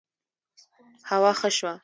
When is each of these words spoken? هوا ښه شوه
هوا 1.09 1.31
ښه 1.39 1.49
شوه 1.57 1.73